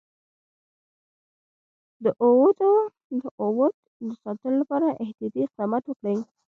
[2.03, 2.59] د اَوَد
[4.07, 6.17] د ساتلو لپاره احتیاطي اقدامات وکړي.